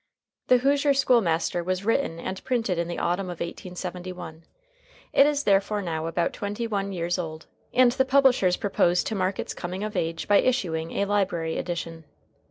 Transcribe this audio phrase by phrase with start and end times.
[0.47, 4.43] "THE HOOSIER SCHOOL MASTER" was written and printed in the autumn of 1871.
[5.13, 9.37] It is therefore now about twenty one years old, and the publishers propose to mark
[9.37, 12.05] its coming of age by issuing a library edition.